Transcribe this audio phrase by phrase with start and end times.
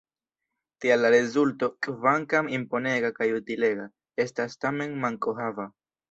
[0.83, 3.85] Tial la rezulto, kvankam imponega kaj utilega,
[4.25, 5.67] estas tamen mankohava.